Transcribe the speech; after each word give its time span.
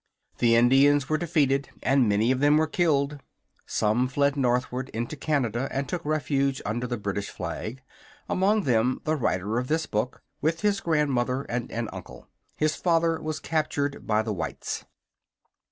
The 0.39 0.55
Indians 0.55 1.07
were 1.09 1.19
defeated 1.19 1.69
and 1.83 2.09
many 2.09 2.31
of 2.31 2.39
them 2.39 2.57
were 2.57 2.65
killed. 2.65 3.19
Some 3.67 4.07
fled 4.07 4.35
northward 4.35 4.89
into 4.95 5.15
Canada 5.15 5.67
and 5.69 5.87
took 5.87 6.03
refuge 6.03 6.59
under 6.65 6.87
the 6.87 6.97
British 6.97 7.29
flag, 7.29 7.83
among 8.27 8.63
them 8.63 9.01
the 9.03 9.15
writer 9.15 9.59
of 9.59 9.67
this 9.67 9.85
book, 9.85 10.23
with 10.41 10.61
his 10.61 10.79
grandmother 10.79 11.43
and 11.43 11.71
an 11.71 11.87
uncle. 11.93 12.27
His 12.57 12.75
father 12.75 13.21
was 13.21 13.39
captured 13.39 14.07
by 14.07 14.23
the 14.23 14.33
whites. 14.33 14.85